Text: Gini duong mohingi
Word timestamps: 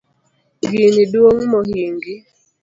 Gini 0.69 1.03
duong 1.11 1.41
mohingi 1.51 2.13